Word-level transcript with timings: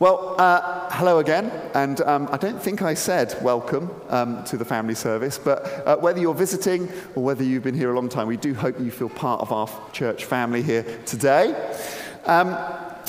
Well, 0.00 0.34
uh, 0.40 0.90
hello 0.90 1.20
again, 1.20 1.52
and 1.72 2.00
um, 2.00 2.28
I 2.32 2.36
don't 2.36 2.60
think 2.60 2.82
I 2.82 2.94
said 2.94 3.36
welcome 3.40 3.88
um, 4.08 4.42
to 4.42 4.56
the 4.56 4.64
family 4.64 4.96
service, 4.96 5.38
but 5.38 5.86
uh, 5.86 5.96
whether 5.98 6.18
you're 6.18 6.34
visiting 6.34 6.88
or 7.14 7.22
whether 7.22 7.44
you've 7.44 7.62
been 7.62 7.76
here 7.76 7.92
a 7.92 7.94
long 7.94 8.08
time, 8.08 8.26
we 8.26 8.36
do 8.36 8.54
hope 8.54 8.80
you 8.80 8.90
feel 8.90 9.08
part 9.08 9.40
of 9.40 9.52
our 9.52 9.68
church 9.92 10.24
family 10.24 10.62
here 10.62 10.82
today. 11.06 11.54
Um, 12.24 12.56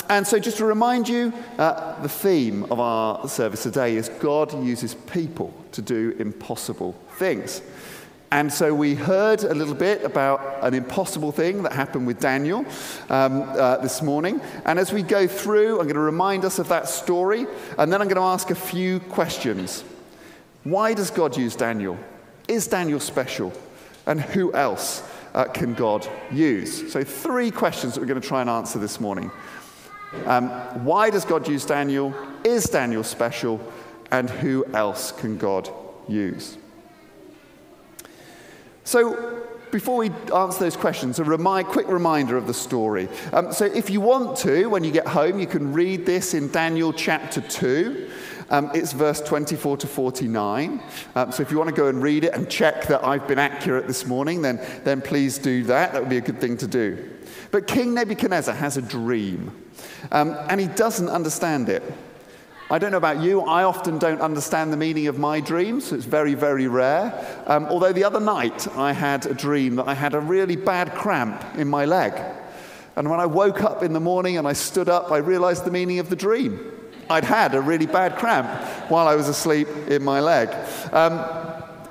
and 0.08 0.24
so, 0.24 0.38
just 0.38 0.58
to 0.58 0.64
remind 0.64 1.08
you, 1.08 1.32
uh, 1.58 2.00
the 2.02 2.08
theme 2.08 2.62
of 2.70 2.78
our 2.78 3.28
service 3.28 3.64
today 3.64 3.96
is 3.96 4.08
God 4.20 4.64
uses 4.64 4.94
people 4.94 5.52
to 5.72 5.82
do 5.82 6.14
impossible 6.20 6.92
things. 7.18 7.62
And 8.32 8.52
so 8.52 8.74
we 8.74 8.94
heard 8.94 9.44
a 9.44 9.54
little 9.54 9.74
bit 9.74 10.02
about 10.02 10.58
an 10.62 10.74
impossible 10.74 11.30
thing 11.30 11.62
that 11.62 11.72
happened 11.72 12.06
with 12.06 12.18
Daniel 12.18 12.66
um, 13.08 13.42
uh, 13.42 13.76
this 13.78 14.02
morning. 14.02 14.40
And 14.64 14.78
as 14.78 14.92
we 14.92 15.02
go 15.02 15.28
through, 15.28 15.78
I'm 15.78 15.84
going 15.84 15.94
to 15.94 16.00
remind 16.00 16.44
us 16.44 16.58
of 16.58 16.68
that 16.68 16.88
story. 16.88 17.46
And 17.78 17.92
then 17.92 18.00
I'm 18.00 18.08
going 18.08 18.16
to 18.16 18.22
ask 18.22 18.50
a 18.50 18.56
few 18.56 18.98
questions. 19.00 19.84
Why 20.64 20.92
does 20.92 21.10
God 21.10 21.36
use 21.36 21.54
Daniel? 21.54 21.96
Is 22.48 22.66
Daniel 22.66 22.98
special? 22.98 23.52
And 24.06 24.20
who 24.20 24.52
else 24.52 25.08
uh, 25.34 25.44
can 25.44 25.74
God 25.74 26.08
use? 26.32 26.92
So, 26.92 27.04
three 27.04 27.50
questions 27.50 27.94
that 27.94 28.00
we're 28.00 28.06
going 28.06 28.20
to 28.20 28.26
try 28.26 28.40
and 28.40 28.50
answer 28.50 28.78
this 28.78 29.00
morning. 29.00 29.30
Um, 30.24 30.48
why 30.84 31.10
does 31.10 31.24
God 31.24 31.46
use 31.48 31.64
Daniel? 31.64 32.14
Is 32.44 32.64
Daniel 32.64 33.04
special? 33.04 33.60
And 34.10 34.30
who 34.30 34.64
else 34.72 35.12
can 35.12 35.36
God 35.36 35.68
use? 36.08 36.56
So, 38.86 39.42
before 39.72 39.96
we 39.96 40.10
answer 40.32 40.60
those 40.60 40.76
questions, 40.76 41.18
a 41.18 41.64
quick 41.64 41.88
reminder 41.88 42.36
of 42.36 42.46
the 42.46 42.54
story. 42.54 43.08
Um, 43.32 43.52
so, 43.52 43.64
if 43.64 43.90
you 43.90 44.00
want 44.00 44.36
to, 44.38 44.66
when 44.66 44.84
you 44.84 44.92
get 44.92 45.08
home, 45.08 45.40
you 45.40 45.48
can 45.48 45.72
read 45.72 46.06
this 46.06 46.34
in 46.34 46.52
Daniel 46.52 46.92
chapter 46.92 47.40
2. 47.40 48.08
Um, 48.48 48.70
it's 48.74 48.92
verse 48.92 49.20
24 49.20 49.78
to 49.78 49.88
49. 49.88 50.80
Um, 51.16 51.32
so, 51.32 51.42
if 51.42 51.50
you 51.50 51.58
want 51.58 51.68
to 51.68 51.74
go 51.74 51.88
and 51.88 52.00
read 52.00 52.22
it 52.22 52.32
and 52.32 52.48
check 52.48 52.86
that 52.86 53.04
I've 53.04 53.26
been 53.26 53.40
accurate 53.40 53.88
this 53.88 54.06
morning, 54.06 54.40
then, 54.40 54.64
then 54.84 55.00
please 55.00 55.36
do 55.38 55.64
that. 55.64 55.92
That 55.92 56.02
would 56.02 56.08
be 56.08 56.18
a 56.18 56.20
good 56.20 56.40
thing 56.40 56.56
to 56.58 56.68
do. 56.68 57.10
But 57.50 57.66
King 57.66 57.92
Nebuchadnezzar 57.92 58.54
has 58.54 58.76
a 58.76 58.82
dream, 58.82 59.50
um, 60.12 60.36
and 60.48 60.60
he 60.60 60.68
doesn't 60.68 61.08
understand 61.08 61.68
it. 61.68 61.82
I 62.68 62.80
don't 62.80 62.90
know 62.90 62.96
about 62.96 63.22
you, 63.22 63.42
I 63.42 63.62
often 63.62 63.96
don't 63.96 64.20
understand 64.20 64.72
the 64.72 64.76
meaning 64.76 65.06
of 65.06 65.20
my 65.20 65.38
dreams. 65.38 65.92
It's 65.92 66.04
very, 66.04 66.34
very 66.34 66.66
rare. 66.66 67.44
Um, 67.46 67.66
although 67.66 67.92
the 67.92 68.02
other 68.02 68.18
night 68.18 68.66
I 68.76 68.92
had 68.92 69.24
a 69.26 69.34
dream 69.34 69.76
that 69.76 69.86
I 69.86 69.94
had 69.94 70.14
a 70.14 70.20
really 70.20 70.56
bad 70.56 70.92
cramp 70.92 71.44
in 71.56 71.68
my 71.68 71.84
leg. 71.84 72.12
And 72.96 73.08
when 73.08 73.20
I 73.20 73.26
woke 73.26 73.62
up 73.62 73.84
in 73.84 73.92
the 73.92 74.00
morning 74.00 74.36
and 74.36 74.48
I 74.48 74.52
stood 74.52 74.88
up, 74.88 75.12
I 75.12 75.18
realized 75.18 75.64
the 75.64 75.70
meaning 75.70 76.00
of 76.00 76.10
the 76.10 76.16
dream. 76.16 76.72
I'd 77.08 77.22
had 77.22 77.54
a 77.54 77.60
really 77.60 77.86
bad 77.86 78.16
cramp 78.16 78.48
while 78.90 79.06
I 79.06 79.14
was 79.14 79.28
asleep 79.28 79.68
in 79.86 80.02
my 80.02 80.18
leg. 80.18 80.48
Um, 80.92 81.20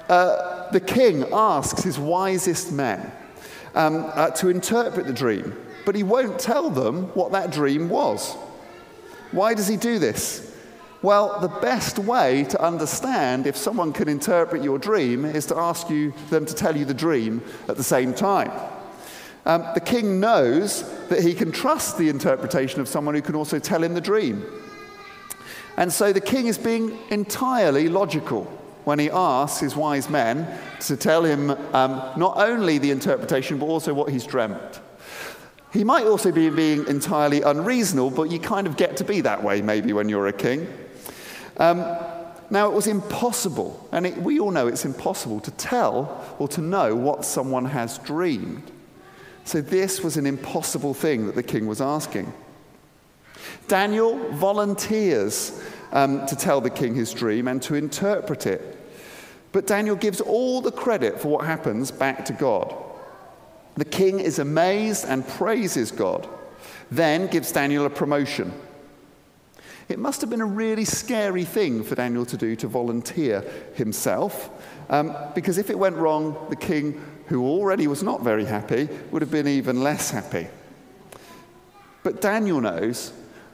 uh, 0.09 0.71
the 0.71 0.81
king 0.81 1.23
asks 1.31 1.83
his 1.83 1.97
wisest 1.97 2.73
men 2.73 3.13
um, 3.75 4.11
uh, 4.13 4.31
to 4.31 4.49
interpret 4.49 5.07
the 5.07 5.13
dream, 5.13 5.55
but 5.85 5.95
he 5.95 6.03
won't 6.03 6.37
tell 6.37 6.69
them 6.69 7.03
what 7.13 7.31
that 7.31 7.51
dream 7.51 7.87
was. 7.87 8.33
Why 9.31 9.53
does 9.53 9.69
he 9.69 9.77
do 9.77 9.99
this? 9.99 10.51
Well, 11.05 11.39
the 11.39 11.49
best 11.49 11.99
way 11.99 12.45
to 12.45 12.59
understand 12.59 13.45
if 13.45 13.55
someone 13.55 13.93
can 13.93 14.09
interpret 14.09 14.63
your 14.63 14.79
dream 14.79 15.23
is 15.23 15.45
to 15.45 15.55
ask 15.55 15.87
you, 15.87 16.15
them 16.31 16.47
to 16.47 16.55
tell 16.55 16.75
you 16.75 16.83
the 16.83 16.95
dream 16.95 17.43
at 17.67 17.77
the 17.77 17.83
same 17.83 18.11
time. 18.11 18.51
Um, 19.45 19.67
the 19.75 19.81
king 19.81 20.19
knows 20.19 20.81
that 21.09 21.21
he 21.21 21.35
can 21.35 21.51
trust 21.51 21.99
the 21.99 22.09
interpretation 22.09 22.81
of 22.81 22.87
someone 22.87 23.13
who 23.13 23.21
can 23.21 23.35
also 23.35 23.59
tell 23.59 23.83
him 23.83 23.93
the 23.93 24.01
dream. 24.01 24.43
And 25.77 25.93
so 25.93 26.11
the 26.11 26.19
king 26.19 26.47
is 26.47 26.57
being 26.57 26.97
entirely 27.11 27.87
logical 27.87 28.45
when 28.85 28.97
he 28.97 29.11
asks 29.11 29.59
his 29.59 29.75
wise 29.75 30.09
men 30.09 30.59
to 30.79 30.97
tell 30.97 31.23
him 31.23 31.51
um, 31.51 32.01
not 32.17 32.37
only 32.37 32.79
the 32.79 32.89
interpretation, 32.89 33.59
but 33.59 33.67
also 33.67 33.93
what 33.93 34.09
he's 34.09 34.25
dreamt. 34.25 34.81
He 35.71 35.83
might 35.83 36.07
also 36.07 36.31
be 36.31 36.49
being 36.49 36.87
entirely 36.87 37.43
unreasonable, 37.43 38.09
but 38.09 38.31
you 38.31 38.39
kind 38.39 38.65
of 38.65 38.75
get 38.75 38.97
to 38.97 39.03
be 39.03 39.21
that 39.21 39.43
way 39.43 39.61
maybe 39.61 39.93
when 39.93 40.09
you're 40.09 40.25
a 40.25 40.33
king. 40.33 40.67
Um, 41.57 41.79
now, 42.49 42.67
it 42.67 42.73
was 42.73 42.87
impossible, 42.87 43.87
and 43.91 44.05
it, 44.05 44.17
we 44.17 44.39
all 44.39 44.51
know 44.51 44.67
it's 44.67 44.85
impossible 44.85 45.39
to 45.41 45.51
tell 45.51 46.23
or 46.37 46.47
to 46.49 46.61
know 46.61 46.95
what 46.95 47.25
someone 47.25 47.65
has 47.65 47.97
dreamed. 47.99 48.71
So, 49.45 49.61
this 49.61 50.01
was 50.01 50.17
an 50.17 50.25
impossible 50.25 50.93
thing 50.93 51.25
that 51.25 51.35
the 51.35 51.43
king 51.43 51.65
was 51.65 51.81
asking. 51.81 52.31
Daniel 53.67 54.17
volunteers 54.33 55.61
um, 55.91 56.25
to 56.27 56.35
tell 56.35 56.61
the 56.61 56.69
king 56.69 56.93
his 56.93 57.13
dream 57.13 57.47
and 57.47 57.61
to 57.63 57.75
interpret 57.75 58.45
it. 58.45 58.77
But 59.51 59.67
Daniel 59.67 59.95
gives 59.95 60.21
all 60.21 60.61
the 60.61 60.71
credit 60.71 61.19
for 61.19 61.29
what 61.29 61.45
happens 61.45 61.89
back 61.89 62.25
to 62.25 62.33
God. 62.33 62.75
The 63.75 63.85
king 63.85 64.19
is 64.19 64.39
amazed 64.39 65.05
and 65.07 65.27
praises 65.27 65.91
God, 65.91 66.27
then 66.91 67.27
gives 67.27 67.51
Daniel 67.51 67.85
a 67.85 67.89
promotion. 67.89 68.53
It 69.87 69.99
must 69.99 70.21
have 70.21 70.29
been 70.29 70.41
a 70.41 70.45
really 70.45 70.85
scary 70.85 71.43
thing 71.43 71.83
for 71.83 71.95
Daniel 71.95 72.25
to 72.25 72.37
do 72.37 72.55
to 72.55 72.67
volunteer 72.67 73.41
himself, 73.75 74.49
um, 74.89 75.15
because 75.35 75.57
if 75.57 75.69
it 75.69 75.77
went 75.77 75.95
wrong, 75.95 76.47
the 76.49 76.55
king, 76.55 77.03
who 77.27 77.45
already 77.45 77.87
was 77.87 78.03
not 78.03 78.23
very 78.23 78.45
happy, 78.45 78.89
would 79.11 79.21
have 79.21 79.31
been 79.31 79.47
even 79.47 79.83
less 79.83 80.11
happy. 80.11 80.47
But 82.03 82.21
Daniel 82.21 82.61
knows 82.61 83.13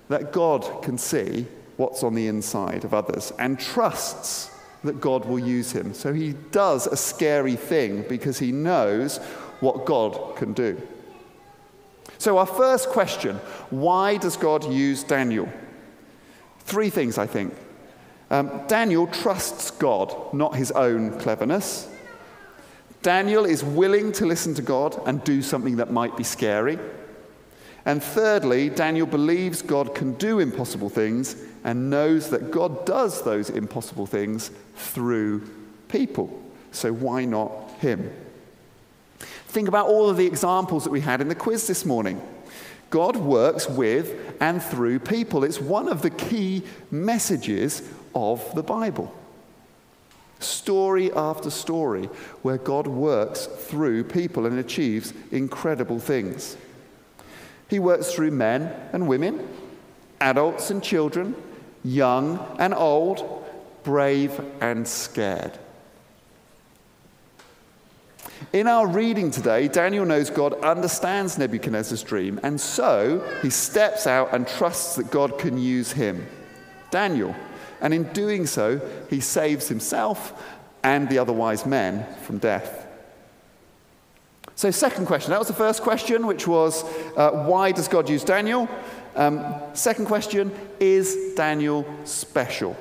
that 0.09 0.33
God 0.33 0.83
can 0.83 0.97
see 0.97 1.47
what's 1.77 2.03
on 2.03 2.15
the 2.15 2.27
inside 2.27 2.83
of 2.83 2.93
others 2.93 3.31
and 3.39 3.59
trusts 3.59 4.51
that 4.83 4.99
God 4.99 5.25
will 5.25 5.39
use 5.39 5.71
him. 5.71 5.93
So 5.93 6.13
he 6.13 6.33
does 6.51 6.87
a 6.87 6.97
scary 6.97 7.55
thing 7.55 8.05
because 8.09 8.39
he 8.39 8.51
knows 8.51 9.17
what 9.59 9.85
God 9.85 10.35
can 10.35 10.53
do. 10.53 10.81
So, 12.17 12.37
our 12.37 12.45
first 12.45 12.89
question 12.89 13.37
why 13.69 14.17
does 14.17 14.37
God 14.37 14.71
use 14.71 15.03
Daniel? 15.03 15.49
Three 16.65 16.89
things, 16.89 17.17
I 17.17 17.27
think. 17.27 17.53
Um, 18.29 18.61
Daniel 18.67 19.07
trusts 19.07 19.71
God, 19.71 20.15
not 20.33 20.55
his 20.55 20.71
own 20.71 21.19
cleverness. 21.19 21.89
Daniel 23.01 23.45
is 23.45 23.63
willing 23.63 24.11
to 24.13 24.25
listen 24.25 24.53
to 24.53 24.61
God 24.61 25.01
and 25.05 25.23
do 25.23 25.41
something 25.41 25.77
that 25.77 25.91
might 25.91 26.15
be 26.15 26.23
scary. 26.23 26.77
And 27.85 28.01
thirdly, 28.01 28.69
Daniel 28.69 29.07
believes 29.07 29.61
God 29.61 29.95
can 29.95 30.13
do 30.13 30.39
impossible 30.39 30.89
things 30.89 31.35
and 31.63 31.89
knows 31.89 32.29
that 32.29 32.51
God 32.51 32.85
does 32.85 33.23
those 33.23 33.49
impossible 33.49 34.05
things 34.05 34.51
through 34.75 35.47
people. 35.87 36.41
So 36.71 36.93
why 36.93 37.25
not 37.25 37.51
him? 37.79 38.13
Think 39.47 39.67
about 39.67 39.87
all 39.87 40.09
of 40.09 40.17
the 40.17 40.27
examples 40.27 40.83
that 40.83 40.91
we 40.91 41.01
had 41.01 41.21
in 41.21 41.27
the 41.27 41.35
quiz 41.35 41.67
this 41.67 41.85
morning. 41.85 42.21
God 42.91 43.15
works 43.15 43.67
with 43.67 44.35
and 44.39 44.61
through 44.61 44.99
people. 44.99 45.43
It's 45.43 45.59
one 45.59 45.87
of 45.87 46.03
the 46.03 46.11
key 46.11 46.63
messages 46.91 47.81
of 48.13 48.53
the 48.53 48.61
Bible. 48.61 49.15
Story 50.39 51.11
after 51.13 51.49
story 51.49 52.05
where 52.41 52.57
God 52.57 52.87
works 52.87 53.45
through 53.45 54.03
people 54.03 54.45
and 54.45 54.59
achieves 54.59 55.13
incredible 55.31 55.99
things. 55.99 56.57
He 57.69 57.79
works 57.79 58.13
through 58.13 58.31
men 58.31 58.75
and 58.91 59.07
women, 59.07 59.47
adults 60.19 60.69
and 60.69 60.83
children, 60.83 61.35
young 61.83 62.45
and 62.59 62.73
old, 62.73 63.45
brave 63.83 64.39
and 64.59 64.85
scared. 64.85 65.57
In 68.53 68.67
our 68.67 68.85
reading 68.85 69.31
today, 69.31 69.69
Daniel 69.69 70.05
knows 70.05 70.29
God 70.29 70.59
understands 70.61 71.37
Nebuchadnezzar's 71.37 72.03
dream, 72.03 72.37
and 72.43 72.59
so 72.59 73.25
he 73.41 73.49
steps 73.49 74.05
out 74.05 74.33
and 74.33 74.45
trusts 74.45 74.97
that 74.97 75.09
God 75.09 75.39
can 75.39 75.57
use 75.57 75.93
him, 75.93 76.27
Daniel. 76.89 77.33
And 77.79 77.93
in 77.93 78.11
doing 78.11 78.45
so, 78.45 78.81
he 79.09 79.21
saves 79.21 79.69
himself 79.69 80.33
and 80.83 81.07
the 81.07 81.17
other 81.17 81.31
wise 81.31 81.65
men 81.65 82.05
from 82.23 82.39
death. 82.39 82.87
So, 84.55 84.69
second 84.69 85.05
question. 85.05 85.31
That 85.31 85.39
was 85.39 85.47
the 85.47 85.53
first 85.53 85.81
question, 85.81 86.27
which 86.27 86.45
was 86.45 86.83
uh, 87.15 87.45
why 87.45 87.71
does 87.71 87.87
God 87.87 88.09
use 88.09 88.25
Daniel? 88.25 88.67
Um, 89.15 89.45
second 89.73 90.07
question 90.07 90.51
is 90.77 91.35
Daniel 91.35 91.85
special? 92.03 92.75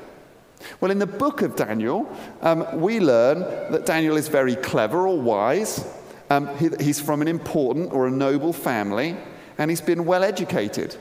Well, 0.80 0.90
in 0.90 0.98
the 0.98 1.06
book 1.06 1.42
of 1.42 1.56
Daniel, 1.56 2.10
um, 2.42 2.80
we 2.80 3.00
learn 3.00 3.40
that 3.72 3.86
Daniel 3.86 4.16
is 4.16 4.28
very 4.28 4.56
clever 4.56 5.06
or 5.06 5.20
wise. 5.20 5.86
Um, 6.28 6.56
he, 6.58 6.70
he's 6.80 7.00
from 7.00 7.22
an 7.22 7.28
important 7.28 7.92
or 7.92 8.06
a 8.06 8.10
noble 8.10 8.52
family, 8.52 9.16
and 9.58 9.70
he's 9.70 9.80
been 9.80 10.04
well 10.04 10.22
educated. 10.22 10.96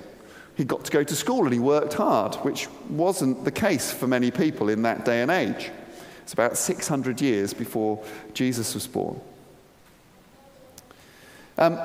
He 0.56 0.66
got 0.66 0.84
to 0.86 0.92
go 0.92 1.04
to 1.04 1.16
school 1.16 1.46
and 1.46 1.54
he 1.54 1.60
worked 1.60 1.94
hard, 1.94 2.36
which 2.36 2.68
wasn't 2.90 3.46
the 3.46 3.52
case 3.52 3.92
for 3.92 4.08
many 4.08 4.32
people 4.32 4.70
in 4.70 4.82
that 4.82 5.06
day 5.06 5.22
and 5.22 5.32
age. 5.32 5.72
It's 6.24 6.34
about 6.34 6.58
600 6.58 7.22
years 7.22 7.54
before 7.54 8.04
Jesus 8.34 8.74
was 8.74 8.86
born. 8.86 9.22
Um, 11.58 11.80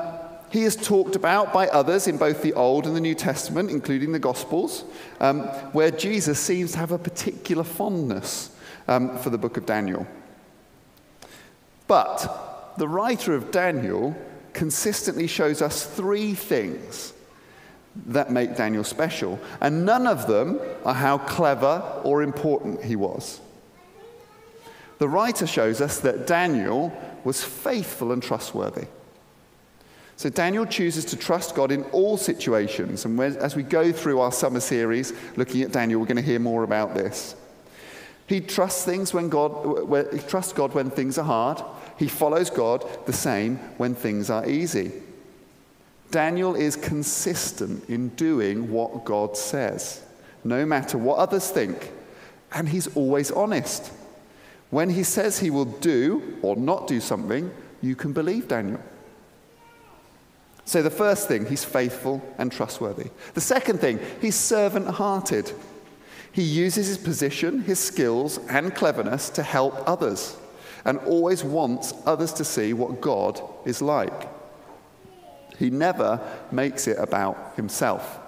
he 0.51 0.63
is 0.65 0.77
talked 0.77 1.17
about 1.17 1.53
by 1.53 1.69
others 1.69 2.07
in 2.07 2.17
both 2.17 2.43
the 2.43 2.53
Old 2.53 2.87
and 2.87 2.95
the 2.95 3.01
New 3.01 3.15
Testament, 3.15 3.71
including 3.71 4.13
the 4.13 4.19
Gospels, 4.19 4.85
um, 5.21 5.43
where 5.73 5.91
Jesus 5.91 6.39
seems 6.39 6.73
to 6.73 6.79
have 6.79 6.93
a 6.93 6.99
particular 6.99 7.65
fondness 7.65 8.51
um, 8.87 9.19
for 9.19 9.31
the 9.31 9.39
book 9.39 9.57
of 9.57 9.67
Daniel. 9.67 10.07
But 11.87 12.75
the 12.79 12.89
writer 12.89 13.35
of 13.35 13.51
Daniel 13.51 14.17
consistently 14.53 15.27
shows 15.27 15.61
us 15.61 15.85
three 15.85 16.35
things 16.35 17.13
that 18.07 18.31
make 18.31 18.57
Daniel 18.57 18.85
special, 18.85 19.39
and 19.61 19.85
none 19.85 20.07
of 20.07 20.27
them 20.27 20.61
are 20.85 20.95
how 20.95 21.19
clever 21.19 22.01
or 22.03 22.23
important 22.23 22.83
he 22.83 22.97
was. 22.97 23.41
The 24.99 25.09
writer 25.09 25.47
shows 25.47 25.81
us 25.81 26.01
that 26.01 26.27
Daniel 26.27 26.93
was 27.25 27.43
faithful 27.43 28.13
and 28.13 28.23
trustworthy. 28.23 28.87
So 30.17 30.31
Daniel 30.31 30.65
chooses 30.65 31.05
to 31.07 31.17
trust 31.17 31.55
God 31.55 31.73
in 31.73 31.83
all 31.85 32.17
situations. 32.17 33.05
And 33.05 33.19
as 33.21 33.57
we 33.57 33.63
go 33.63 33.91
through 33.93 34.21
our 34.21 34.33
summer 34.33 34.61
series 34.61 35.13
looking 35.37 35.63
at 35.63 35.73
Daniel, 35.73 36.01
we're 36.01 36.07
going 36.07 36.17
to 36.17 36.23
hear 36.23 36.39
more 36.39 36.63
about 36.63 36.95
this. 36.95 37.35
He 38.27 38.41
trusts 38.41 38.85
things 38.85 39.13
when 39.13 39.29
God, 39.29 40.09
he 40.13 40.19
trusts 40.21 40.53
God 40.53 40.73
when 40.73 40.91
things 40.91 41.19
are 41.19 41.25
hard. 41.25 41.63
He 41.99 42.09
follows 42.09 42.49
God 42.49 42.85
the 43.07 43.13
same 43.13 43.57
when 43.77 43.95
things 43.95 44.31
are 44.31 44.49
easy. 44.49 44.93
Daniel 46.11 46.55
is 46.55 46.77
consistent 46.77 47.89
in 47.91 48.09
doing 48.11 48.71
what 48.71 49.05
God 49.05 49.37
says, 49.37 50.03
no 50.45 50.65
matter 50.65 50.97
what 50.97 51.19
others 51.19 51.51
think, 51.51 51.93
and 52.53 52.69
he's 52.69 52.87
always 52.97 53.33
honest. 53.33 53.93
When 54.71 54.91
he 54.91 55.03
says 55.03 55.41
he 55.41 55.51
will 55.51 55.65
do 55.65 56.39
or 56.41 56.57
not 56.57 56.87
do 56.87 57.01
something, 57.01 57.51
you 57.83 57.97
can 57.97 58.13
believe 58.13 58.49
Daniel. 58.49 58.81
So, 60.67 60.83
the 60.83 60.91
first 60.91 61.29
thing, 61.29 61.47
he's 61.47 61.65
faithful 61.65 62.23
and 62.39 62.51
trustworthy. 62.51 63.11
The 63.35 63.41
second 63.41 63.81
thing, 63.81 64.01
he's 64.21 64.35
servant 64.35 64.87
hearted. 64.87 65.53
He 66.33 66.43
uses 66.43 66.89
his 66.89 66.99
position, 66.99 67.61
his 67.63 67.79
skills, 67.79 68.39
and 68.49 68.75
cleverness 68.75 69.31
to 69.31 69.43
help 69.43 69.89
others 69.89 70.37
and 70.85 70.99
always 70.99 71.45
wants 71.45 71.95
others 72.05 72.33
to 72.35 72.45
see 72.45 72.73
what 72.73 73.01
God 73.01 73.41
is 73.65 73.81
like. 73.81 74.29
He 75.59 75.71
never 75.71 76.21
makes 76.51 76.87
it 76.87 76.99
about 76.99 77.55
himself. 77.57 78.19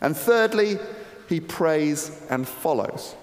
And 0.00 0.16
thirdly, 0.16 0.78
he 1.28 1.40
prays 1.40 2.22
and 2.30 2.46
follows. 2.46 3.14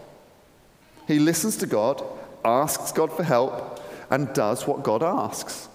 He 1.07 1.19
listens 1.19 1.57
to 1.57 1.67
God, 1.67 2.03
asks 2.43 2.91
God 2.91 3.11
for 3.11 3.23
help, 3.23 3.81
and 4.11 4.33
does 4.33 4.67
what 4.67 4.83
God 4.83 5.01
asks, 5.01 5.69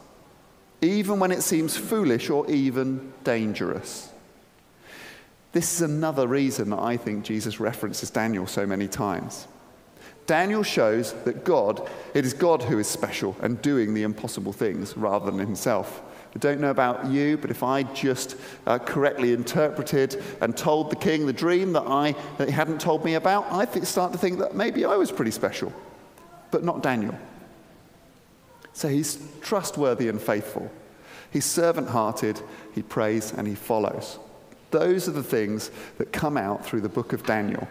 even 0.82 1.20
when 1.20 1.30
it 1.30 1.42
seems 1.42 1.76
foolish 1.76 2.30
or 2.30 2.48
even 2.50 3.12
dangerous. 3.24 4.10
This 5.52 5.74
is 5.74 5.82
another 5.82 6.26
reason 6.26 6.70
that 6.70 6.78
I 6.78 6.96
think 6.96 7.24
Jesus 7.24 7.58
references 7.58 8.10
Daniel 8.10 8.46
so 8.46 8.66
many 8.66 8.86
times. 8.86 9.48
Daniel 10.26 10.62
shows 10.62 11.12
that 11.24 11.44
God, 11.44 11.90
it 12.14 12.24
is 12.24 12.34
God 12.34 12.62
who 12.62 12.78
is 12.78 12.86
special 12.86 13.34
and 13.42 13.60
doing 13.60 13.94
the 13.94 14.04
impossible 14.04 14.52
things 14.52 14.96
rather 14.96 15.28
than 15.28 15.40
himself. 15.40 16.02
I 16.34 16.38
don't 16.38 16.60
know 16.60 16.70
about 16.70 17.06
you, 17.06 17.36
but 17.36 17.50
if 17.50 17.64
I 17.64 17.82
just 17.82 18.36
uh, 18.64 18.78
correctly 18.78 19.32
interpreted 19.32 20.22
and 20.40 20.56
told 20.56 20.90
the 20.90 20.96
king 20.96 21.26
the 21.26 21.32
dream 21.32 21.72
that, 21.72 21.82
I, 21.82 22.14
that 22.38 22.46
he 22.46 22.54
hadn't 22.54 22.80
told 22.80 23.04
me 23.04 23.14
about, 23.14 23.50
I 23.50 23.66
start 23.80 24.12
to 24.12 24.18
think 24.18 24.38
that 24.38 24.54
maybe 24.54 24.84
I 24.84 24.94
was 24.94 25.10
pretty 25.10 25.32
special, 25.32 25.72
but 26.52 26.62
not 26.62 26.84
Daniel. 26.84 27.18
So 28.72 28.88
he's 28.88 29.19
trustworthy 29.40 30.08
and 30.08 30.20
faithful. 30.20 30.70
He's 31.31 31.44
servant 31.44 31.88
hearted, 31.88 32.40
he 32.75 32.82
prays 32.82 33.32
and 33.32 33.46
he 33.46 33.55
follows. 33.55 34.19
Those 34.70 35.08
are 35.08 35.12
the 35.12 35.22
things 35.22 35.70
that 35.99 36.12
come 36.12 36.37
out 36.37 36.64
through 36.64 36.81
the 36.81 36.88
book 36.88 37.12
of 37.12 37.25
Daniel. 37.26 37.69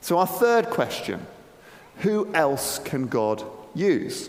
So, 0.00 0.18
our 0.18 0.26
third 0.26 0.70
question 0.70 1.26
who 1.98 2.32
else 2.34 2.78
can 2.78 3.06
God 3.06 3.44
use? 3.74 4.28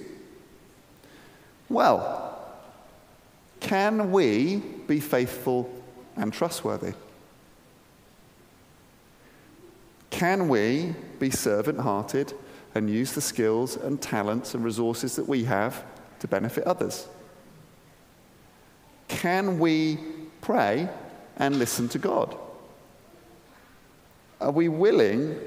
Well, 1.69 2.29
can 3.59 4.11
we 4.11 4.57
be 4.57 4.99
faithful 4.99 5.73
and 6.15 6.31
trustworthy? 6.31 6.93
Can 10.09 10.47
we 10.47 10.93
be 11.17 11.31
servant 11.31 11.79
hearted 11.79 12.33
and 12.75 12.89
use 12.89 13.13
the 13.13 13.21
skills 13.21 13.77
and 13.77 14.01
talents 14.01 14.53
and 14.53 14.63
resources 14.63 15.15
that 15.15 15.27
we 15.27 15.43
have 15.43 15.83
to 16.19 16.27
benefit 16.27 16.63
others? 16.65 17.07
Can 19.07 19.59
we 19.59 19.99
pray 20.41 20.89
and 21.37 21.57
listen 21.57 21.87
to 21.89 21.99
God? 21.99 22.35
Are 24.41 24.51
we 24.51 24.67
willing 24.67 25.39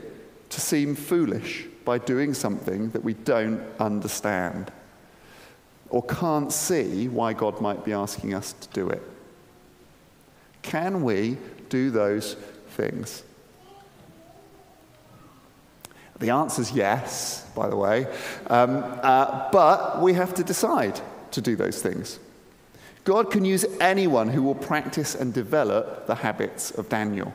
to 0.48 0.60
seem 0.60 0.94
foolish 0.94 1.66
by 1.84 1.98
doing 1.98 2.32
something 2.32 2.90
that 2.90 3.04
we 3.04 3.14
don't 3.14 3.60
understand 3.78 4.72
or 5.90 6.02
can't 6.02 6.52
see 6.52 7.08
why 7.08 7.32
God 7.32 7.60
might 7.60 7.84
be 7.84 7.92
asking 7.92 8.34
us 8.34 8.52
to 8.54 8.68
do 8.70 8.88
it? 8.88 9.02
Can 10.62 11.02
we 11.02 11.36
do 11.68 11.90
those 11.90 12.34
things? 12.70 13.22
The 16.18 16.30
answer 16.30 16.62
is 16.62 16.72
yes, 16.72 17.46
by 17.54 17.68
the 17.68 17.76
way, 17.76 18.06
um, 18.46 18.82
uh, 19.02 19.50
but 19.50 20.00
we 20.00 20.14
have 20.14 20.34
to 20.34 20.44
decide 20.44 21.00
to 21.32 21.40
do 21.40 21.56
those 21.56 21.82
things. 21.82 22.18
God 23.04 23.30
can 23.30 23.44
use 23.44 23.64
anyone 23.80 24.28
who 24.28 24.42
will 24.42 24.54
practice 24.54 25.14
and 25.14 25.32
develop 25.32 26.06
the 26.06 26.14
habits 26.16 26.70
of 26.72 26.88
Daniel. 26.88 27.32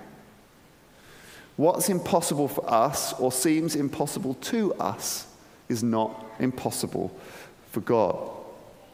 What's 1.56 1.90
impossible 1.90 2.48
for 2.48 2.70
us 2.70 3.14
or 3.14 3.32
seems 3.32 3.76
impossible 3.76 4.34
to 4.36 4.74
us 4.76 5.28
is 5.70 5.84
not 5.84 6.26
impossible 6.40 7.16
for 7.70 7.82
God. 7.82 8.18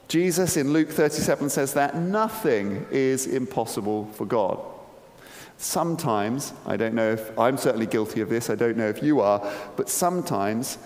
Jesus 0.06 0.56
in 0.56 0.72
Luke 0.72 0.90
37 0.90 1.50
says 1.50 1.74
that 1.74 1.96
nothing 1.96 2.86
is 2.90 3.26
impossible 3.26 4.06
for 4.12 4.24
God. 4.24 4.60
Sometimes, 5.58 6.52
I 6.66 6.76
don't 6.76 6.94
know 6.94 7.12
if 7.12 7.38
I'm 7.38 7.58
certainly 7.58 7.86
guilty 7.86 8.20
of 8.20 8.28
this, 8.28 8.48
I 8.48 8.54
don't 8.54 8.76
know 8.76 8.88
if 8.88 9.02
you 9.02 9.20
are, 9.20 9.52
but 9.76 9.90
sometimes 9.90 10.78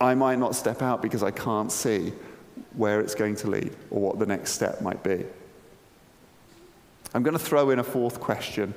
I 0.00 0.14
might 0.14 0.38
not 0.38 0.54
step 0.54 0.82
out 0.82 1.02
because 1.02 1.22
I 1.22 1.30
can't 1.30 1.72
see 1.72 2.12
where 2.74 3.00
it's 3.00 3.14
going 3.14 3.36
to 3.36 3.48
lead 3.48 3.74
or 3.90 4.00
what 4.00 4.18
the 4.18 4.26
next 4.26 4.52
step 4.52 4.80
might 4.80 5.02
be. 5.02 5.24
I'm 7.14 7.22
going 7.22 7.36
to 7.36 7.42
throw 7.42 7.70
in 7.70 7.78
a 7.78 7.84
fourth 7.84 8.20
question. 8.20 8.74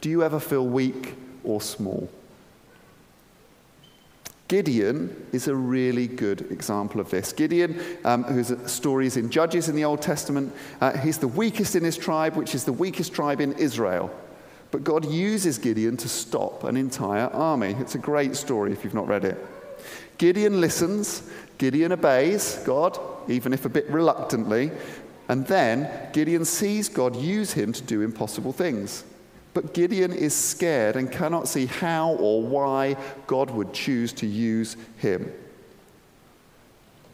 Do 0.00 0.08
you 0.08 0.22
ever 0.22 0.40
feel 0.40 0.66
weak 0.66 1.14
or 1.44 1.60
small. 1.60 2.08
Gideon 4.48 5.26
is 5.32 5.48
a 5.48 5.54
really 5.54 6.06
good 6.06 6.50
example 6.50 7.00
of 7.00 7.10
this. 7.10 7.32
Gideon, 7.32 7.80
um, 8.04 8.24
whose 8.24 8.52
story 8.70 9.06
is 9.06 9.16
in 9.16 9.30
Judges 9.30 9.68
in 9.68 9.76
the 9.76 9.84
Old 9.84 10.02
Testament, 10.02 10.52
uh, 10.80 10.96
he's 10.98 11.18
the 11.18 11.28
weakest 11.28 11.76
in 11.76 11.84
his 11.84 11.96
tribe, 11.96 12.36
which 12.36 12.54
is 12.54 12.64
the 12.64 12.72
weakest 12.72 13.14
tribe 13.14 13.40
in 13.40 13.52
Israel. 13.54 14.10
But 14.74 14.82
God 14.82 15.04
uses 15.08 15.58
Gideon 15.58 15.96
to 15.98 16.08
stop 16.08 16.64
an 16.64 16.76
entire 16.76 17.28
army. 17.28 17.76
It's 17.78 17.94
a 17.94 17.98
great 17.98 18.34
story 18.34 18.72
if 18.72 18.82
you've 18.82 18.92
not 18.92 19.06
read 19.06 19.24
it. 19.24 19.38
Gideon 20.18 20.60
listens, 20.60 21.22
Gideon 21.58 21.92
obeys 21.92 22.60
God, 22.66 22.98
even 23.28 23.52
if 23.52 23.64
a 23.64 23.68
bit 23.68 23.88
reluctantly, 23.88 24.72
and 25.28 25.46
then 25.46 25.88
Gideon 26.12 26.44
sees 26.44 26.88
God 26.88 27.14
use 27.14 27.52
him 27.52 27.72
to 27.72 27.82
do 27.84 28.02
impossible 28.02 28.52
things. 28.52 29.04
But 29.52 29.74
Gideon 29.74 30.12
is 30.12 30.34
scared 30.34 30.96
and 30.96 31.08
cannot 31.08 31.46
see 31.46 31.66
how 31.66 32.14
or 32.14 32.42
why 32.42 32.96
God 33.28 33.50
would 33.50 33.72
choose 33.72 34.12
to 34.14 34.26
use 34.26 34.76
him. 34.96 35.32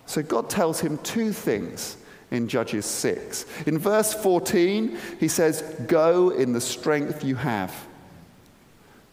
So 0.06 0.22
God 0.22 0.48
tells 0.48 0.80
him 0.80 0.96
two 1.02 1.34
things 1.34 1.98
in 2.30 2.48
Judges 2.48 2.86
6. 2.86 3.44
In 3.66 3.78
verse 3.78 4.14
14, 4.14 4.96
he 5.18 5.28
says, 5.28 5.62
Go 5.86 6.30
in 6.30 6.52
the 6.52 6.60
strength 6.60 7.24
you 7.24 7.34
have, 7.36 7.74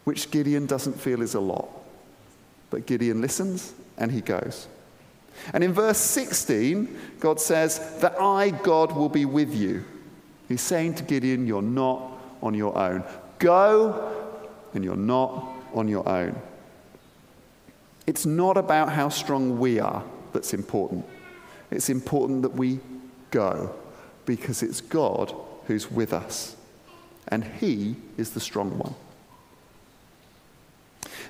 which 0.04 0.30
Gideon 0.30 0.66
doesn't 0.66 1.00
feel 1.00 1.22
is 1.22 1.34
a 1.34 1.40
lot. 1.40 1.68
But 2.70 2.86
Gideon 2.86 3.20
listens 3.20 3.72
and 3.96 4.12
he 4.12 4.20
goes. 4.20 4.68
And 5.52 5.64
in 5.64 5.72
verse 5.72 5.98
16, 5.98 6.96
God 7.20 7.40
says, 7.40 7.98
That 8.00 8.20
I, 8.20 8.50
God, 8.50 8.92
will 8.92 9.08
be 9.08 9.24
with 9.24 9.54
you. 9.54 9.84
He's 10.48 10.62
saying 10.62 10.94
to 10.94 11.04
Gideon, 11.04 11.46
You're 11.46 11.62
not 11.62 12.12
on 12.42 12.54
your 12.54 12.76
own. 12.76 13.04
Go, 13.38 14.14
and 14.74 14.84
you're 14.84 14.96
not 14.96 15.48
on 15.74 15.88
your 15.88 16.08
own. 16.08 16.40
It's 18.06 18.24
not 18.24 18.56
about 18.56 18.90
how 18.90 19.08
strong 19.10 19.58
we 19.58 19.78
are 19.78 20.02
that's 20.32 20.54
important. 20.54 21.04
It's 21.70 21.90
important 21.90 22.42
that 22.42 22.54
we 22.54 22.80
go 23.30 23.74
because 24.26 24.62
it's 24.62 24.80
God 24.80 25.34
who's 25.66 25.90
with 25.90 26.12
us, 26.12 26.56
and 27.28 27.44
He 27.44 27.96
is 28.16 28.30
the 28.30 28.40
strong 28.40 28.78
one. 28.78 28.94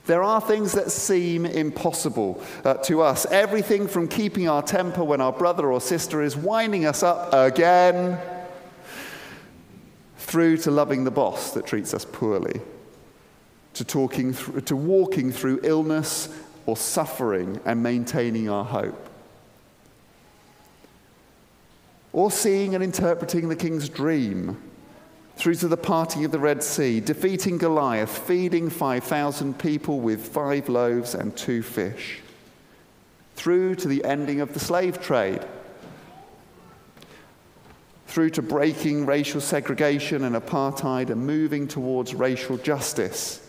There 0.06 0.22
are 0.22 0.40
things 0.40 0.72
that 0.72 0.90
seem 0.90 1.44
impossible 1.44 2.42
uh, 2.64 2.74
to 2.74 3.02
us. 3.02 3.26
Everything 3.26 3.86
from 3.86 4.08
keeping 4.08 4.48
our 4.48 4.62
temper 4.62 5.04
when 5.04 5.20
our 5.20 5.32
brother 5.32 5.70
or 5.70 5.80
sister 5.80 6.22
is 6.22 6.34
winding 6.34 6.86
us 6.86 7.02
up 7.02 7.32
again, 7.34 8.18
through 10.16 10.58
to 10.58 10.70
loving 10.70 11.04
the 11.04 11.10
boss 11.10 11.52
that 11.52 11.66
treats 11.66 11.94
us 11.94 12.04
poorly, 12.04 12.60
to, 13.74 13.84
talking 13.84 14.34
th- 14.34 14.64
to 14.66 14.76
walking 14.76 15.32
through 15.32 15.60
illness 15.62 16.28
or 16.66 16.76
suffering 16.76 17.60
and 17.64 17.82
maintaining 17.82 18.48
our 18.48 18.64
hope. 18.64 19.07
Or 22.18 22.32
seeing 22.32 22.74
and 22.74 22.82
interpreting 22.82 23.48
the 23.48 23.54
king's 23.54 23.88
dream 23.88 24.60
through 25.36 25.54
to 25.54 25.68
the 25.68 25.76
parting 25.76 26.24
of 26.24 26.32
the 26.32 26.38
Red 26.40 26.64
Sea, 26.64 26.98
defeating 26.98 27.58
Goliath, 27.58 28.18
feeding 28.26 28.70
5,000 28.70 29.56
people 29.56 30.00
with 30.00 30.26
five 30.26 30.68
loaves 30.68 31.14
and 31.14 31.36
two 31.36 31.62
fish, 31.62 32.18
through 33.36 33.76
to 33.76 33.86
the 33.86 34.04
ending 34.04 34.40
of 34.40 34.52
the 34.52 34.58
slave 34.58 35.00
trade, 35.00 35.46
through 38.08 38.30
to 38.30 38.42
breaking 38.42 39.06
racial 39.06 39.40
segregation 39.40 40.24
and 40.24 40.34
apartheid 40.34 41.10
and 41.10 41.24
moving 41.24 41.68
towards 41.68 42.16
racial 42.16 42.56
justice, 42.56 43.48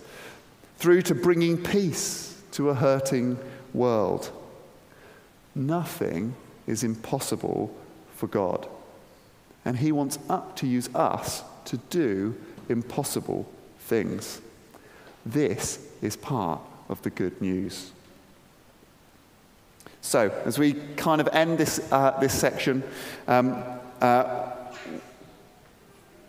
through 0.77 1.01
to 1.01 1.15
bringing 1.15 1.57
peace 1.57 2.39
to 2.51 2.69
a 2.69 2.75
hurting 2.75 3.35
world. 3.73 4.29
Nothing 5.55 6.35
is 6.67 6.83
impossible 6.83 7.75
for 8.19 8.27
God. 8.27 8.67
And 9.63 9.77
He 9.77 9.91
wants 9.91 10.19
up 10.29 10.55
to 10.57 10.67
use 10.67 10.89
us 10.93 11.43
to 11.65 11.77
do 11.89 12.35
impossible 12.67 13.49
things. 13.79 14.41
This 15.25 15.87
is 16.01 16.15
part 16.15 16.61
of 16.89 17.01
the 17.01 17.09
good 17.09 17.41
news. 17.41 17.91
So, 20.01 20.31
as 20.45 20.57
we 20.57 20.73
kind 20.95 21.21
of 21.21 21.29
end 21.31 21.57
this, 21.57 21.79
uh, 21.91 22.17
this 22.19 22.37
section, 22.37 22.83
um, 23.27 23.63
uh, 24.01 24.51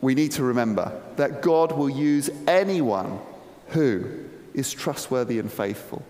we 0.00 0.14
need 0.14 0.32
to 0.32 0.44
remember 0.44 1.00
that 1.16 1.42
God 1.42 1.72
will 1.72 1.90
use 1.90 2.30
anyone 2.46 3.20
who 3.68 4.24
is 4.54 4.72
trustworthy 4.72 5.38
and 5.38 5.50
faithful, 5.50 6.04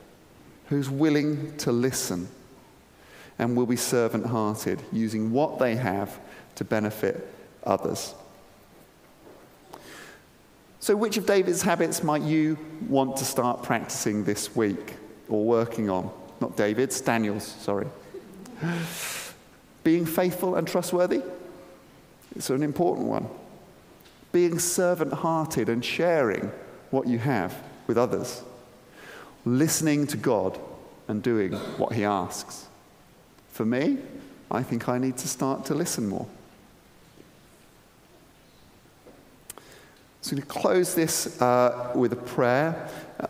who's 0.68 0.88
willing 0.88 1.56
to 1.58 1.72
listen, 1.72 2.28
and 3.40 3.56
will 3.56 3.64
be 3.64 3.74
servant 3.74 4.26
hearted, 4.26 4.82
using 4.92 5.32
what 5.32 5.58
they 5.58 5.74
have 5.74 6.20
to 6.56 6.62
benefit 6.62 7.26
others. 7.64 8.14
So, 10.78 10.94
which 10.94 11.16
of 11.16 11.24
David's 11.24 11.62
habits 11.62 12.02
might 12.02 12.20
you 12.20 12.58
want 12.86 13.16
to 13.16 13.24
start 13.24 13.62
practicing 13.62 14.24
this 14.24 14.54
week 14.54 14.94
or 15.30 15.42
working 15.42 15.88
on? 15.88 16.10
Not 16.42 16.54
David's, 16.54 17.00
Daniel's, 17.00 17.46
sorry. 17.46 17.86
Being 19.84 20.04
faithful 20.04 20.56
and 20.56 20.68
trustworthy? 20.68 21.22
It's 22.36 22.50
an 22.50 22.62
important 22.62 23.06
one. 23.06 23.26
Being 24.32 24.58
servant 24.58 25.14
hearted 25.14 25.70
and 25.70 25.82
sharing 25.82 26.52
what 26.90 27.06
you 27.06 27.18
have 27.18 27.56
with 27.86 27.96
others. 27.96 28.42
Listening 29.46 30.06
to 30.08 30.18
God 30.18 30.60
and 31.08 31.22
doing 31.22 31.52
what 31.52 31.94
He 31.94 32.04
asks. 32.04 32.66
For 33.52 33.64
me, 33.64 33.98
I 34.50 34.62
think 34.62 34.88
I 34.88 34.98
need 34.98 35.16
to 35.18 35.28
start 35.28 35.64
to 35.66 35.74
listen 35.74 36.08
more. 36.08 36.26
So, 40.22 40.36
we're 40.36 40.42
going 40.42 40.48
to 40.48 40.60
close 40.60 40.94
this 40.94 41.40
uh, 41.40 41.92
with 41.94 42.12
a 42.12 42.16
prayer. 42.16 42.88
Uh, 43.18 43.26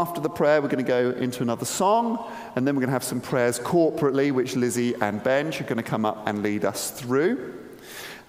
after 0.00 0.20
the 0.20 0.30
prayer, 0.30 0.62
we're 0.62 0.68
going 0.68 0.84
to 0.84 0.88
go 0.88 1.10
into 1.10 1.42
another 1.42 1.66
song, 1.66 2.30
and 2.56 2.66
then 2.66 2.74
we're 2.74 2.80
going 2.80 2.88
to 2.88 2.94
have 2.94 3.04
some 3.04 3.20
prayers 3.20 3.58
corporately, 3.58 4.32
which 4.32 4.56
Lizzie 4.56 4.94
and 4.94 5.22
Benj 5.22 5.60
are 5.60 5.64
going 5.64 5.76
to 5.76 5.82
come 5.82 6.04
up 6.04 6.26
and 6.26 6.42
lead 6.42 6.64
us 6.64 6.90
through. 6.90 7.54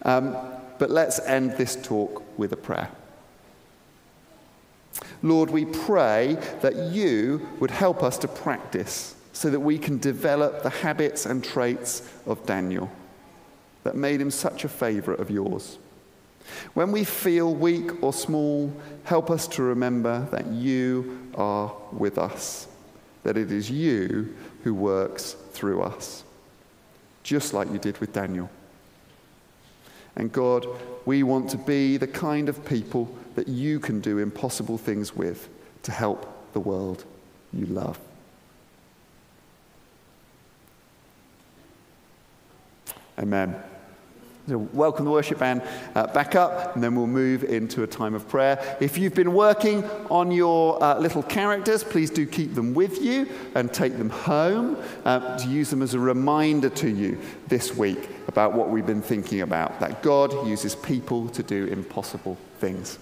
Um, 0.03 0.35
but 0.79 0.89
let's 0.89 1.19
end 1.19 1.51
this 1.57 1.77
talk 1.81 2.23
with 2.37 2.51
a 2.51 2.57
prayer. 2.57 2.89
Lord, 5.21 5.49
we 5.49 5.65
pray 5.65 6.37
that 6.61 6.75
you 6.75 7.47
would 7.59 7.71
help 7.71 8.03
us 8.03 8.17
to 8.19 8.27
practice 8.27 9.15
so 9.33 9.49
that 9.49 9.59
we 9.59 9.77
can 9.77 9.97
develop 9.97 10.63
the 10.63 10.69
habits 10.69 11.25
and 11.25 11.43
traits 11.43 12.07
of 12.25 12.45
Daniel 12.45 12.89
that 13.83 13.95
made 13.95 14.21
him 14.21 14.31
such 14.31 14.63
a 14.63 14.69
favorite 14.69 15.19
of 15.19 15.29
yours. 15.29 15.77
When 16.73 16.91
we 16.91 17.03
feel 17.03 17.53
weak 17.53 18.03
or 18.03 18.13
small, 18.13 18.73
help 19.03 19.29
us 19.29 19.47
to 19.49 19.63
remember 19.63 20.27
that 20.31 20.47
you 20.47 21.29
are 21.35 21.73
with 21.91 22.17
us, 22.17 22.67
that 23.23 23.37
it 23.37 23.51
is 23.51 23.69
you 23.69 24.35
who 24.63 24.73
works 24.73 25.35
through 25.51 25.81
us, 25.81 26.23
just 27.23 27.53
like 27.53 27.71
you 27.71 27.79
did 27.79 27.97
with 27.99 28.13
Daniel. 28.13 28.49
And 30.15 30.31
God, 30.31 30.67
we 31.05 31.23
want 31.23 31.49
to 31.51 31.57
be 31.57 31.97
the 31.97 32.07
kind 32.07 32.49
of 32.49 32.63
people 32.65 33.13
that 33.35 33.47
you 33.47 33.79
can 33.79 33.99
do 33.99 34.19
impossible 34.19 34.77
things 34.77 35.15
with 35.15 35.49
to 35.83 35.91
help 35.91 36.53
the 36.53 36.59
world 36.59 37.03
you 37.51 37.65
love. 37.65 37.99
Amen. 43.19 43.55
So 44.45 44.57
welcome 44.57 45.05
the 45.05 45.11
worship 45.11 45.39
band 45.39 45.61
uh, 45.95 46.07
back 46.07 46.35
up, 46.35 46.75
and 46.75 46.83
then 46.83 46.95
we'll 46.95 47.07
move 47.07 47.45
into 47.45 47.83
a 47.83 47.87
time 47.87 48.13
of 48.13 48.27
prayer. 48.27 48.77
If 48.81 48.97
you've 48.97 49.15
been 49.15 49.33
working 49.33 49.85
on 50.09 50.31
your 50.31 50.83
uh, 50.83 50.99
little 50.99 51.23
characters, 51.23 51.81
please 51.81 52.09
do 52.09 52.25
keep 52.25 52.53
them 52.53 52.73
with 52.73 53.01
you 53.01 53.29
and 53.55 53.73
take 53.73 53.97
them 53.97 54.09
home 54.09 54.77
uh, 55.05 55.37
to 55.37 55.47
use 55.47 55.69
them 55.69 55.81
as 55.81 55.93
a 55.93 55.99
reminder 55.99 56.69
to 56.69 56.89
you 56.89 57.17
this 57.47 57.73
week 57.73 58.09
about 58.27 58.51
what 58.51 58.69
we've 58.69 58.85
been 58.85 59.01
thinking 59.01 59.41
about 59.41 59.79
that 59.79 60.03
God 60.03 60.45
uses 60.45 60.75
people 60.75 61.29
to 61.29 61.41
do 61.41 61.67
impossible 61.67 62.37
things. 62.59 62.99